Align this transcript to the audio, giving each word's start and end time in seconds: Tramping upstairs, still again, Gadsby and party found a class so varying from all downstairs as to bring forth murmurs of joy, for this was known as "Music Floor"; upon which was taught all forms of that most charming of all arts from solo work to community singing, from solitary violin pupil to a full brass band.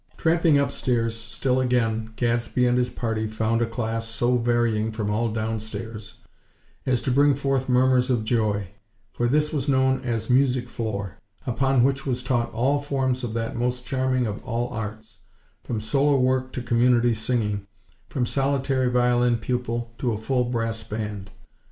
Tramping 0.17 0.57
upstairs, 0.57 1.15
still 1.15 1.59
again, 1.61 2.09
Gadsby 2.15 2.65
and 2.65 2.95
party 2.95 3.27
found 3.27 3.61
a 3.61 3.67
class 3.67 4.07
so 4.07 4.35
varying 4.35 4.91
from 4.91 5.11
all 5.11 5.29
downstairs 5.31 6.15
as 6.87 7.03
to 7.03 7.11
bring 7.11 7.35
forth 7.35 7.69
murmurs 7.69 8.09
of 8.09 8.25
joy, 8.25 8.69
for 9.13 9.27
this 9.27 9.53
was 9.53 9.69
known 9.69 9.99
as 10.01 10.27
"Music 10.27 10.67
Floor"; 10.69 11.19
upon 11.45 11.83
which 11.83 12.03
was 12.07 12.23
taught 12.23 12.51
all 12.51 12.81
forms 12.81 13.23
of 13.23 13.33
that 13.33 13.55
most 13.55 13.85
charming 13.85 14.25
of 14.25 14.43
all 14.43 14.69
arts 14.69 15.19
from 15.63 15.79
solo 15.79 16.17
work 16.17 16.51
to 16.53 16.63
community 16.63 17.13
singing, 17.13 17.67
from 18.09 18.25
solitary 18.25 18.87
violin 18.89 19.37
pupil 19.37 19.91
to 19.99 20.11
a 20.13 20.17
full 20.17 20.45
brass 20.45 20.83
band. 20.83 21.29